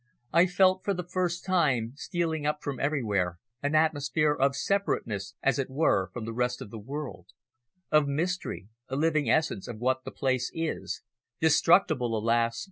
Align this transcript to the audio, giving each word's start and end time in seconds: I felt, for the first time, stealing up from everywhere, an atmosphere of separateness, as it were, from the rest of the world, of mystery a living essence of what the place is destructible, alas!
I 0.33 0.47
felt, 0.47 0.83
for 0.83 0.95
the 0.95 1.07
first 1.07 1.45
time, 1.45 1.93
stealing 1.95 2.43
up 2.43 2.63
from 2.63 2.79
everywhere, 2.79 3.37
an 3.61 3.75
atmosphere 3.75 4.33
of 4.33 4.55
separateness, 4.55 5.35
as 5.43 5.59
it 5.59 5.69
were, 5.69 6.09
from 6.11 6.25
the 6.25 6.33
rest 6.33 6.59
of 6.59 6.71
the 6.71 6.79
world, 6.79 7.27
of 7.91 8.07
mystery 8.07 8.67
a 8.87 8.95
living 8.95 9.29
essence 9.29 9.67
of 9.67 9.77
what 9.77 10.03
the 10.03 10.09
place 10.09 10.49
is 10.55 11.03
destructible, 11.39 12.17
alas! 12.17 12.59